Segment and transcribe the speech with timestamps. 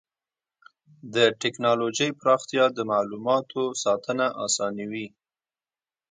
[1.15, 5.07] د ټکنالوجۍ پراختیا د معلوماتو ساتنه اسانوي.